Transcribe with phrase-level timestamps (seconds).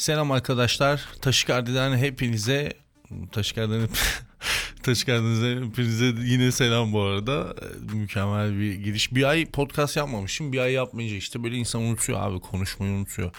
[0.00, 1.08] Selam arkadaşlar.
[1.20, 2.72] Taşikardi'den hepinize
[3.32, 3.88] Taşikardi'den
[4.82, 7.54] Taşikardi'den hepinize yine selam bu arada.
[7.92, 9.14] Mükemmel bir giriş.
[9.14, 10.52] Bir ay podcast yapmamışım.
[10.52, 12.40] Bir ay yapmayınca işte böyle insan unutuyor abi.
[12.40, 13.30] Konuşmayı unutuyor.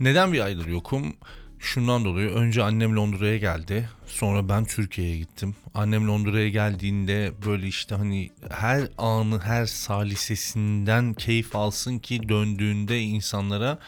[0.00, 1.16] Neden bir aydır yokum?
[1.58, 3.88] Şundan dolayı önce annem Londra'ya geldi.
[4.06, 5.54] Sonra ben Türkiye'ye gittim.
[5.74, 13.78] Annem Londra'ya geldiğinde böyle işte hani her anı her salisesinden keyif alsın ki döndüğünde insanlara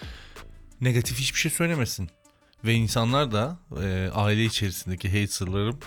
[0.82, 2.10] negatif hiçbir şey söylemesin.
[2.64, 5.78] Ve insanlar da e, aile içerisindeki haterlarım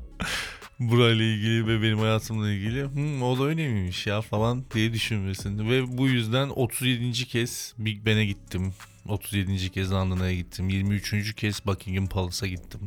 [0.78, 5.70] burayla ilgili ve benim hayatımla ilgili Hı, o da öyle miymiş ya falan diye düşünmesin.
[5.70, 7.12] Ve bu yüzden 37.
[7.12, 8.74] kez Big Ben'e gittim.
[9.08, 9.70] 37.
[9.70, 10.68] kez London'a gittim.
[10.68, 11.34] 23.
[11.34, 12.80] kez Buckingham Palace'a gittim.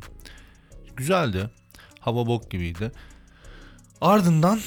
[0.96, 1.50] Güzeldi.
[2.00, 2.92] Hava bok gibiydi.
[4.02, 4.60] Ardından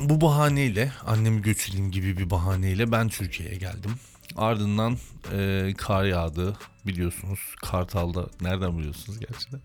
[0.00, 3.90] bu bahaneyle annemi götüreyim gibi bir bahaneyle ben Türkiye'ye geldim.
[4.36, 4.96] Ardından
[5.32, 7.40] e, kar yağdı biliyorsunuz.
[7.62, 9.60] Kartal'da nereden biliyorsunuz gerçekten?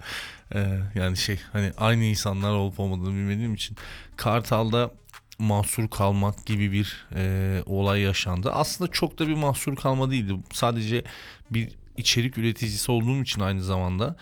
[0.56, 3.78] E, yani şey hani aynı insanlar olup olmadığını bilmediğim için
[4.18, 4.92] Kartal'da
[5.40, 8.52] mahsur kalmak gibi bir e, olay yaşandı.
[8.52, 10.34] Aslında çok da bir mahsur kalma değildi.
[10.54, 11.04] Sadece
[11.52, 14.16] bir içerik üreticisi olduğum için aynı zamanda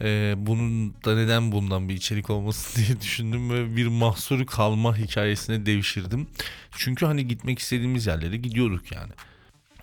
[0.00, 5.66] e, bunun da neden bundan bir içerik olmasın diye düşündüm ve bir mahsur kalma hikayesine
[5.66, 6.26] devşirdim.
[6.70, 9.12] Çünkü hani gitmek istediğimiz yerlere gidiyorduk yani.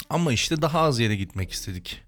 [0.10, 2.02] Ama işte daha az yere gitmek istedik.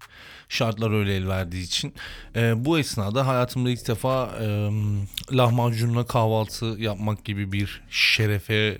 [0.48, 1.94] Şartlar öyle el verdiği için.
[2.36, 4.70] E, bu esnada hayatımda ilk defa e,
[5.32, 8.78] lahmacunla kahvaltı yapmak gibi bir şerefe e,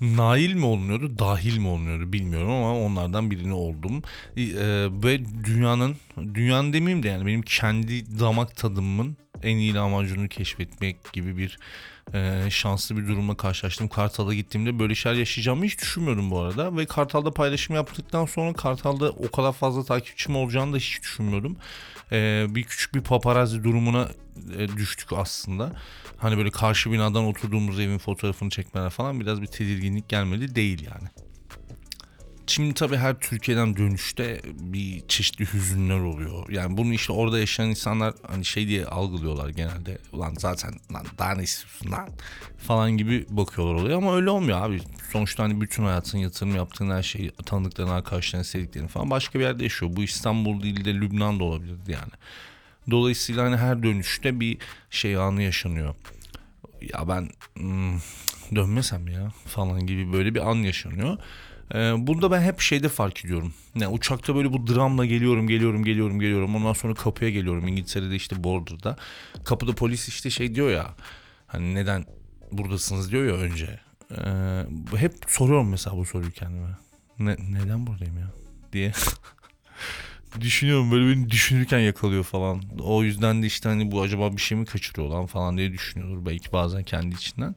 [0.16, 4.02] nail mi olunuyordu, dahil mi olunuyordu bilmiyorum ama onlardan birini oldum.
[4.36, 4.44] E,
[5.04, 5.96] ve dünyanın,
[6.34, 11.58] dünyanın demeyeyim de yani benim kendi damak tadımın en iyi lahmacunu keşfetmek gibi bir
[12.14, 13.88] e, şanslı bir durumla karşılaştım.
[13.88, 16.76] Kartal'a gittiğimde böyle şeyler yaşayacağımı hiç düşünmüyordum bu arada.
[16.76, 21.56] Ve Kartal'da paylaşım yaptıktan sonra Kartal'da o kadar fazla takipçim olacağını da hiç düşünmüyordum.
[22.12, 24.08] E, bir küçük bir paparazzi durumuna
[24.58, 25.72] e, düştük aslında.
[26.16, 31.29] Hani böyle karşı binadan oturduğumuz evin fotoğrafını çekmeler falan biraz bir tedirginlik gelmedi değil yani.
[32.50, 36.48] Şimdi tabii her Türkiye'den dönüşte bir çeşitli hüzünler oluyor.
[36.48, 39.98] Yani bunu işte orada yaşayan insanlar hani şey diye algılıyorlar genelde.
[40.12, 42.08] Ulan zaten lan daha ne istiyorsun lan
[42.58, 44.80] falan gibi bakıyorlar oluyor ama öyle olmuyor abi.
[45.12, 49.62] Sonuçta hani bütün hayatın yatırım yaptığın her şeyi tanıdıkların, arkadaşların, sevdiklerin falan başka bir yerde
[49.62, 49.96] yaşıyor.
[49.96, 52.12] Bu İstanbul değil de Lübnan da olabilirdi yani.
[52.90, 54.58] Dolayısıyla hani her dönüşte bir
[54.90, 55.94] şey anı yaşanıyor.
[56.80, 57.98] Ya ben hmm,
[58.54, 61.18] dönmesem ya falan gibi böyle bir an yaşanıyor.
[61.74, 63.54] Ee, bunda ben hep şeyde fark ediyorum.
[63.74, 66.56] Yani uçakta böyle bu dramla geliyorum, geliyorum, geliyorum, geliyorum.
[66.56, 67.68] Ondan sonra kapıya geliyorum.
[67.68, 68.96] İngiltere'de işte Border'da.
[69.44, 70.94] Kapıda polis işte şey diyor ya.
[71.46, 72.04] Hani neden
[72.52, 73.80] buradasınız diyor ya önce.
[74.18, 76.76] Ee, hep soruyorum mesela bu soruyu kendime.
[77.18, 78.30] Ne, neden buradayım ya
[78.72, 78.92] diye.
[80.40, 82.62] düşünüyorum böyle beni düşünürken yakalıyor falan.
[82.80, 86.26] O yüzden de işte hani bu acaba bir şey mi kaçırıyor lan falan diye düşünüyordur
[86.26, 87.54] belki bazen kendi içinden.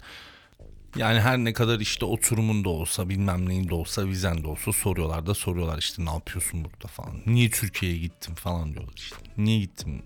[0.95, 4.73] Yani her ne kadar işte oturumun da olsa bilmem neyin de olsa vizen de olsa
[4.73, 7.21] soruyorlar da soruyorlar işte ne yapıyorsun burada falan.
[7.25, 9.15] Niye Türkiye'ye gittim falan diyorlar işte.
[9.37, 10.01] Niye gittim?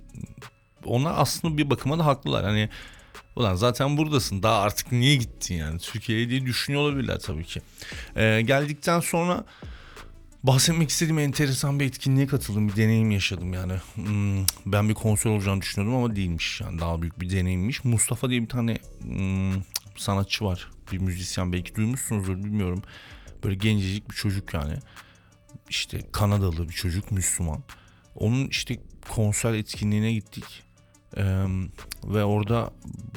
[0.85, 2.45] Onlar aslında bir bakıma da haklılar.
[2.45, 2.69] Hani
[3.35, 7.61] ulan zaten buradasın daha artık niye gittin yani Türkiye'ye diye düşünüyor olabilirler tabii ki.
[8.15, 9.45] Ee, geldikten sonra
[10.43, 12.67] bahsetmek istediğim enteresan bir etkinliğe katıldım.
[12.67, 13.73] Bir deneyim yaşadım yani.
[13.95, 16.61] Hmm, ben bir konser olacağını düşünüyordum ama değilmiş.
[16.61, 17.83] Yani daha büyük bir deneyimmiş.
[17.83, 19.61] Mustafa diye bir tane hmm,
[19.97, 22.81] sanatçı var bir müzisyen belki duymuşsunuzdur bilmiyorum.
[23.43, 24.73] Böyle gencecik bir çocuk yani.
[25.69, 27.63] İşte Kanadalı bir çocuk Müslüman.
[28.15, 28.77] Onun işte
[29.09, 30.63] konser etkinliğine gittik.
[31.17, 31.45] Ee,
[32.03, 32.71] ve orada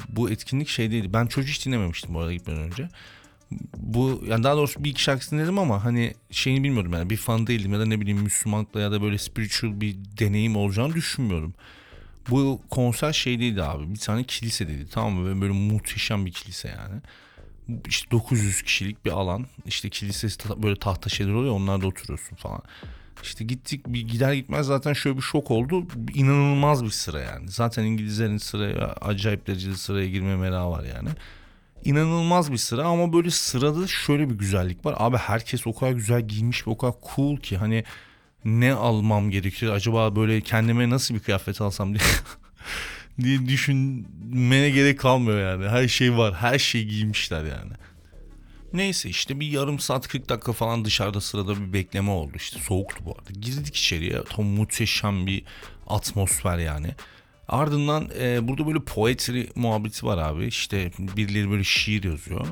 [0.09, 1.13] bu etkinlik şeydeydi.
[1.13, 2.89] Ben çocuk hiç dinlememiştim bu arada gitmeden önce.
[3.77, 7.47] Bu yani daha doğrusu bir iki şarkısını dinledim ama hani şeyini bilmiyordum yani bir fan
[7.47, 11.53] değildim ya da ne bileyim Müslümanlıkla ya da böyle spiritual bir deneyim olacağını düşünmüyordum.
[12.29, 15.41] Bu konser şeydeydi abi bir tane kilisedeydi tamam mı?
[15.41, 17.01] Böyle muhteşem bir kilise yani
[17.87, 19.45] işte 900 kişilik bir alan.
[19.65, 22.61] İşte kilisesi böyle tahta şeyler oluyor onlarda oturuyorsun falan.
[23.23, 25.87] İşte gittik bir gider gitmez zaten şöyle bir şok oldu.
[26.13, 27.49] İnanılmaz bir sıra yani.
[27.49, 31.09] Zaten İngilizlerin sıraya acayip derecede sıraya girme merakı var yani.
[31.83, 34.95] İnanılmaz bir sıra ama böyle sırada şöyle bir güzellik var.
[34.97, 37.83] Abi herkes o kadar güzel giymiş ve o kadar cool ki hani
[38.45, 42.03] ne almam gerekir acaba böyle kendime nasıl bir kıyafet alsam diye
[43.21, 45.69] diye düşünmene gerek kalmıyor yani.
[45.69, 46.33] Her şey var.
[46.33, 47.71] Her şey giymişler yani.
[48.73, 52.31] Neyse işte bir yarım saat 40 dakika falan dışarıda sırada bir bekleme oldu.
[52.35, 53.39] İşte soğuktu bu arada.
[53.41, 54.23] Girdik içeriye.
[54.23, 55.43] Tam muhteşem bir
[55.87, 56.95] atmosfer yani.
[57.47, 60.45] Ardından e, burada böyle poetry muhabbeti var abi.
[60.45, 62.47] İşte birileri böyle şiir yazıyor.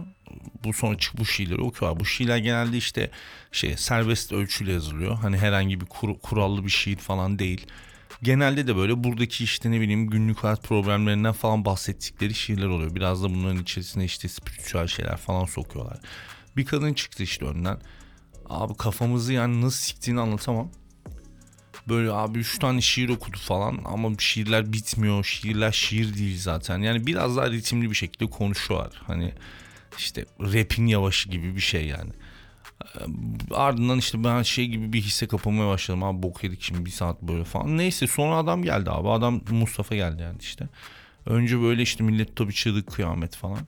[0.63, 1.99] Bu sonra çık bu şiirleri okuyor.
[1.99, 3.11] Bu şiirler genelde işte
[3.51, 5.15] şey serbest ölçüyle yazılıyor.
[5.17, 7.67] Hani herhangi bir kur, kurallı bir şiir falan değil.
[8.21, 12.95] Genelde de böyle buradaki işte ne bileyim günlük hayat problemlerinden falan bahsettikleri şiirler oluyor.
[12.95, 15.99] Biraz da bunların içerisine işte spiritüel şeyler falan sokuyorlar.
[16.57, 17.77] Bir kadın çıktı işte önden.
[18.49, 20.71] Abi kafamızı yani nasıl siktiğini anlatamam.
[21.87, 25.23] Böyle abi üç tane şiir okudu falan ama şiirler bitmiyor.
[25.23, 26.79] Şiirler şiir değil zaten.
[26.79, 29.01] Yani biraz daha ritimli bir şekilde konuşuyorlar.
[29.07, 29.33] Hani
[29.97, 32.11] işte rapin yavaşı gibi bir şey yani.
[33.51, 36.03] Ardından işte ben şey gibi bir hisse kapamaya başladım.
[36.03, 37.77] Abi bok yedik şimdi bir saat böyle falan.
[37.77, 39.09] Neyse sonra adam geldi abi.
[39.09, 40.67] Adam Mustafa geldi yani işte.
[41.25, 43.59] Önce böyle işte millet tabii çığlık kıyamet falan.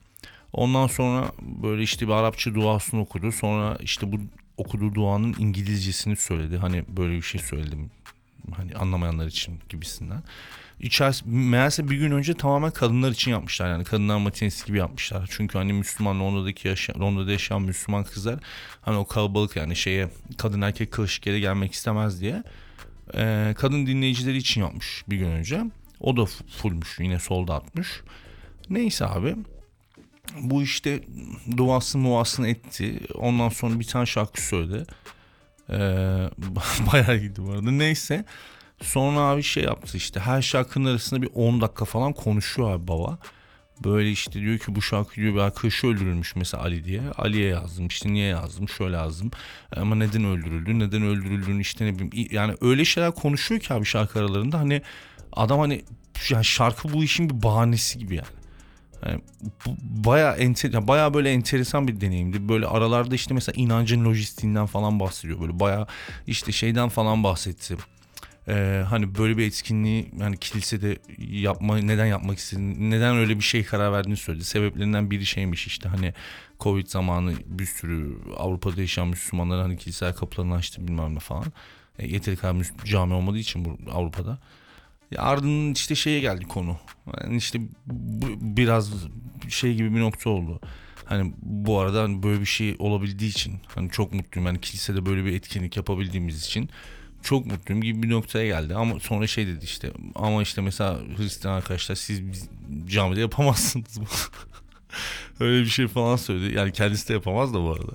[0.54, 3.32] Ondan sonra böyle işte bir Arapça duasını okudu.
[3.32, 4.18] Sonra işte bu
[4.58, 6.58] okuduğu duanın İngilizcesini söyledi.
[6.58, 7.92] Hani böyle bir şey söyledim.
[8.52, 10.24] Hani anlamayanlar için gibisinden.
[10.80, 13.70] İçerisi, meğerse bir gün önce tamamen kadınlar için yapmışlar.
[13.70, 15.30] Yani kadınlar matinesi gibi yapmışlar.
[15.32, 18.40] Çünkü hani Müslüman Londra'daki yaşayan, Londra'da yaşayan Müslüman kızlar
[18.82, 22.44] hani o kalabalık yani şeye kadın erkek karışık yere gelmek istemez diye
[23.16, 25.64] e, kadın dinleyicileri için yapmış bir gün önce.
[26.00, 26.26] O da
[26.62, 28.02] fullmuş yine solda atmış.
[28.70, 29.36] Neyse abi
[30.40, 31.00] bu işte
[31.58, 33.00] duasını muasını etti.
[33.16, 34.86] Ondan sonra bir tane şarkı söyledi.
[35.72, 36.30] Ee,
[36.92, 37.72] bayağı iyiydi bu arada.
[37.72, 38.26] Neyse.
[38.82, 43.18] Sonra abi şey yaptı işte her şarkının arasında bir 10 dakika falan konuşuyor abi baba.
[43.84, 47.02] Böyle işte diyor ki bu şarkı diyor bir arkadaşı öldürülmüş mesela Ali diye.
[47.18, 49.32] Ali'ye yazdım işte niye yazdım şöyle yazdım.
[49.76, 52.28] Ama neden öldürüldü neden öldürüldüğünü işte ne bileyim.
[52.32, 54.82] Yani öyle şeyler konuşuyor ki abi şarkı aralarında hani
[55.34, 55.84] adam hani
[56.30, 58.41] yani şarkı bu işin bir bahanesi gibi yani.
[59.06, 59.22] Yani
[59.82, 62.50] baya enter, baya böyle enteresan bir deneyimdi.
[62.50, 65.42] Böyle aralarda işte mesela inancın lojistiğinden falan bahsediyor.
[65.42, 65.88] Böyle baya
[66.28, 67.78] işte şeyden falan bahsetti.
[68.48, 73.64] Ee, hani böyle bir etkinliği yani kilisede yapma neden yapmak istediğini neden öyle bir şey
[73.64, 74.46] karar verdiğini söyledi.
[74.46, 76.14] Sebeplerinden biri şeymiş işte hani
[76.60, 81.46] Covid zamanı bir sürü Avrupa'da yaşayan Müslümanlar hani kiliseler kapılarını açtı bilmem ne falan.
[82.00, 84.40] E, yeteri kadar cami olmadığı için bu Avrupa'da.
[85.18, 86.78] Ardından işte şeye geldi konu.
[87.22, 88.92] Yani işte bu, biraz
[89.50, 90.60] şey gibi bir nokta oldu.
[91.06, 94.48] Hani bu arada hani böyle bir şey olabildiği için hani çok mutluyum.
[94.48, 96.70] Yani kilisede böyle bir etkinlik yapabildiğimiz için
[97.22, 98.76] çok mutluyum gibi bir noktaya geldi.
[98.76, 102.22] Ama sonra şey dedi işte ama işte mesela Hristiyan arkadaşlar siz
[102.88, 104.00] camide yapamazsınız.
[105.40, 106.58] Öyle bir şey falan söyledi.
[106.58, 107.94] Yani kendisi de yapamaz da bu arada.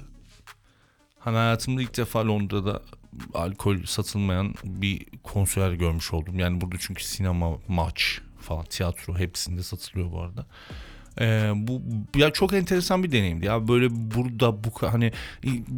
[1.18, 2.82] Hani hayatımda ilk defa Londra'da
[3.34, 6.38] alkol satılmayan bir konser görmüş oldum.
[6.38, 10.46] Yani burada çünkü sinema, maç falan, tiyatro hepsinde satılıyor bu arada.
[11.20, 11.82] Ee, bu
[12.16, 15.12] ya çok enteresan bir deneyimdi ya böyle burada bu hani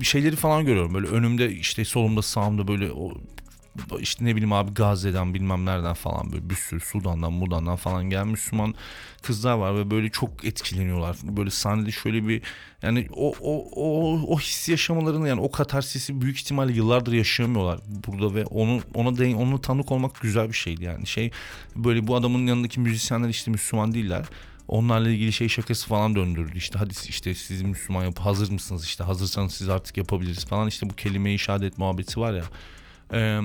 [0.02, 3.14] şeyleri falan görüyorum böyle önümde işte solumda sağımda böyle o
[4.00, 8.28] işte ne bileyim abi Gazze'den bilmem nereden falan böyle bir sürü Sudan'dan Mudan'dan falan gelen
[8.28, 8.74] Müslüman
[9.22, 11.16] kızlar var ve böyle çok etkileniyorlar.
[11.22, 12.42] Böyle sahnede şöyle bir
[12.82, 18.34] yani o o o o hissi yaşamalarını yani o katarsisi büyük ihtimalle yıllardır yaşayamıyorlar burada
[18.34, 21.06] ve onu ona de, onu tanık olmak güzel bir şeydi yani.
[21.06, 21.30] Şey
[21.76, 24.24] böyle bu adamın yanındaki müzisyenler işte Müslüman değiller
[24.68, 26.58] onlarla ilgili şey şakası falan döndürdü.
[26.58, 30.90] İşte hadi işte siz Müslüman yap hazır mısınız işte hazırsanız siz artık yapabiliriz falan işte
[30.90, 32.44] bu kelime-i şehadet muhabbeti var ya.
[33.12, 33.40] Ee,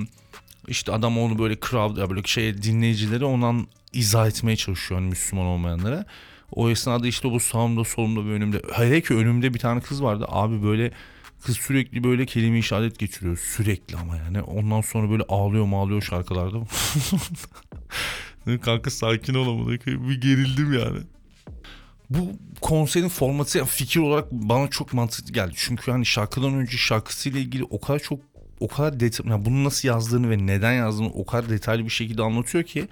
[0.67, 6.05] işte adam onu böyle crowd böyle şey dinleyicileri ondan izah etmeye çalışıyor hani Müslüman olmayanlara.
[6.51, 8.61] O esnada işte bu sağımda solumda ve önümde.
[8.73, 10.25] Hele ki önümde bir tane kız vardı.
[10.27, 10.91] Abi böyle
[11.45, 13.37] kız sürekli böyle kelime işaret geçiriyor.
[13.37, 14.41] Sürekli ama yani.
[14.41, 16.57] Ondan sonra böyle ağlıyor ağlıyor şarkılarda.
[18.61, 20.99] Kanka sakin ol ama bir gerildim yani.
[22.09, 25.53] Bu konserin formatı yani fikir olarak bana çok mantıklı geldi.
[25.55, 28.19] Çünkü hani şarkıdan önce şarkısıyla ilgili o kadar çok
[28.59, 32.21] o kadar detaylı yani bunu nasıl yazdığını ve neden yazdığını o kadar detaylı bir şekilde
[32.21, 32.87] anlatıyor ki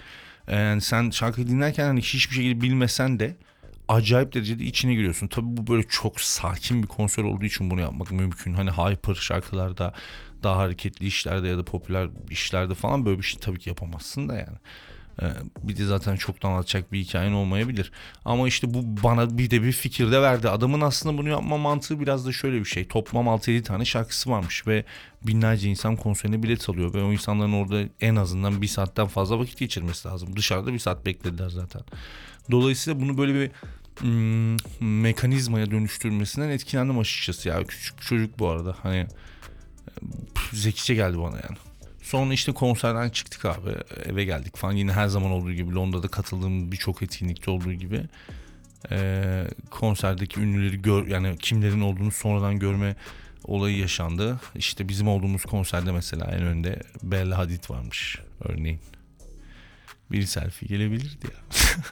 [0.48, 3.36] e, yani sen şarkıyı dinlerken hani hiçbir şekilde bilmesen de
[3.88, 5.26] acayip derecede içine giriyorsun.
[5.26, 8.54] Tabii bu böyle çok sakin bir konser olduğu için bunu yapmak mümkün.
[8.54, 9.94] Hani hyper şarkılarda
[10.42, 14.34] daha hareketli işlerde ya da popüler işlerde falan böyle bir şey tabii ki yapamazsın da
[14.34, 14.58] yani.
[15.22, 15.24] Ee,
[15.62, 17.92] bir de zaten çoktan anlatacak bir hikayen olmayabilir.
[18.24, 20.48] Ama işte bu bana bir de bir fikir de verdi.
[20.48, 22.88] Adamın aslında bunu yapma mantığı biraz da şöyle bir şey.
[22.88, 24.84] Toplam 6-7 tane şarkısı varmış ve
[25.26, 26.94] binlerce insan konserine bilet alıyor.
[26.94, 30.36] Ve o insanların orada en azından bir saatten fazla vakit geçirmesi lazım.
[30.36, 31.82] Dışarıda bir saat beklediler zaten.
[32.50, 33.50] Dolayısıyla bunu böyle bir
[34.00, 37.64] hmm, mekanizmaya dönüştürmesinden etkilendim açıkçası ya.
[37.64, 38.76] Küçük bir çocuk bu arada.
[38.82, 39.06] Hani
[40.52, 41.71] zekice geldi bana yani.
[42.02, 43.70] Sonra işte konserden çıktık abi
[44.04, 48.02] eve geldik falan yine her zaman olduğu gibi Londra'da katıldığım birçok etkinlikte olduğu gibi
[48.90, 52.96] e, konserdeki ünlüleri gör yani kimlerin olduğunu sonradan görme
[53.44, 54.40] olayı yaşandı.
[54.54, 58.80] İşte bizim olduğumuz konserde mesela en önde Bella Hadid varmış örneğin.
[60.10, 61.58] bir selfie gelebilirdi ya.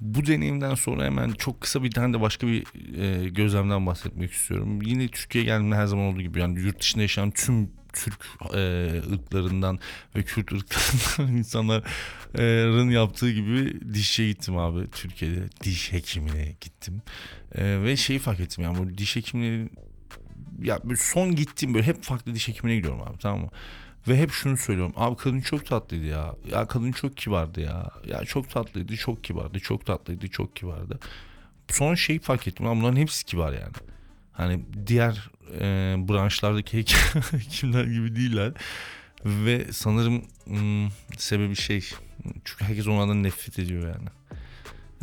[0.00, 2.64] Bu deneyimden sonra hemen çok kısa bir tane de başka bir
[3.00, 4.82] e, gözlemden bahsetmek istiyorum.
[4.82, 8.18] Yine Türkiye'ye geldiğimde her zaman olduğu gibi yani yurt dışında yaşayan tüm Türk
[8.54, 8.58] e,
[9.12, 9.78] ırklarından
[10.16, 15.48] ve Kürt ırklarından insanların yaptığı gibi dişçiye gittim abi Türkiye'de.
[15.62, 17.02] Diş hekimine gittim.
[17.54, 19.68] E, ve şeyi fark ettim yani bu diş hekimleri
[20.62, 23.50] ya son gittiğim böyle hep farklı diş hekimine gidiyorum abi tamam mı?
[24.08, 24.92] Ve hep şunu söylüyorum.
[24.96, 26.34] Abi kadın çok tatlıydı ya.
[26.50, 27.90] Ya kadın çok kibardı ya.
[28.06, 30.98] Ya çok tatlıydı, çok kibardı, çok tatlıydı, çok kibardı.
[31.68, 32.66] Sonra şeyi fark ettim.
[32.66, 33.72] Lan bunların hepsi kibar yani.
[34.34, 36.78] Hani diğer e, branşlardaki
[37.30, 38.52] hekimler gibi değiller.
[39.24, 41.84] Ve sanırım hmm, sebebi şey.
[42.44, 44.08] Çünkü herkes onlardan nefret ediyor yani.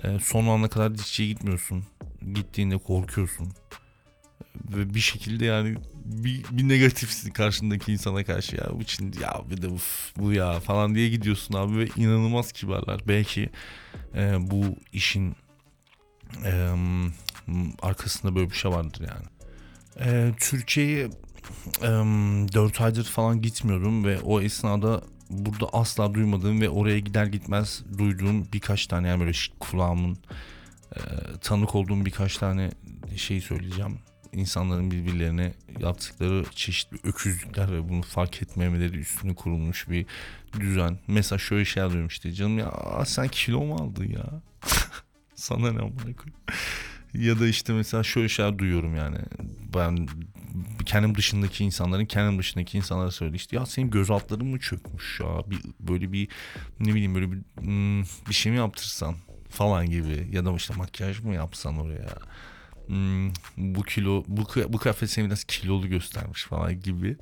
[0.04, 1.84] E, son ana kadar dişçiye gitmiyorsun.
[2.34, 3.54] Gittiğinde korkuyorsun
[4.56, 9.62] ve bir şekilde yani bir, bir negatifsin karşındaki insana karşı ya bu için ya bir
[9.62, 13.02] de uf, bu ya falan diye gidiyorsun abi ve inanılmaz kibarlar.
[13.08, 13.50] Belki
[14.16, 15.36] e, bu işin
[16.46, 16.74] e,
[17.82, 19.26] arkasında böyle bir şey vardır yani.
[20.00, 21.06] E, Türkiye'ye
[21.82, 21.88] e,
[22.54, 28.48] 4 aydır falan gitmiyordum ve o esnada burada asla duymadığım ve oraya gider gitmez duyduğum
[28.54, 30.18] birkaç tane yani böyle kulağımın
[30.96, 31.00] e,
[31.42, 32.72] tanık olduğum birkaç tane
[33.16, 34.00] şey söyleyeceğim
[34.34, 40.06] insanların birbirlerine yaptıkları çeşitli öküzlükler ve bunu fark etmemeleri üstüne kurulmuş bir
[40.60, 41.00] düzen.
[41.08, 42.72] Mesela şöyle şeyler diyorum işte canım ya
[43.06, 44.26] sen kilo mu aldın ya?
[45.36, 46.34] Sana ne amına koyayım?
[47.14, 49.18] Ya da işte mesela şöyle şeyler duyuyorum yani.
[49.76, 50.08] Ben
[50.86, 53.36] kendim dışındaki insanların kendim dışındaki insanlara söyledi.
[53.36, 55.44] İşte ya senin göz altların mı çökmüş ya?
[55.50, 56.28] Bir böyle bir
[56.80, 59.16] ne bileyim böyle bir hmm, bir şey mi yaptırsan?
[59.52, 60.28] falan gibi.
[60.32, 62.16] Ya da işte makyaj mı yapsan oraya?
[62.88, 67.18] Hmm, bu kilo bu, bu kıyafet seni biraz kilolu göstermiş falan gibi.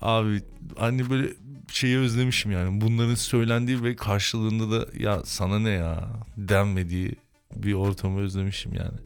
[0.00, 0.42] Abi
[0.76, 1.28] hani böyle
[1.72, 2.80] şeyi özlemişim yani.
[2.80, 6.08] Bunların söylendiği ve karşılığında da ya sana ne ya?
[6.36, 7.16] denmediği
[7.56, 8.98] bir ortamı özlemişim yani.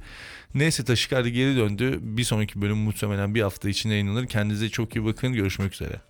[0.54, 1.98] Neyse Taşikardi geri döndü.
[2.02, 4.26] Bir sonraki bölüm muhtemelen bir hafta içinde yayınlanır.
[4.26, 5.32] Kendinize çok iyi bakın.
[5.32, 6.00] Görüşmek üzere.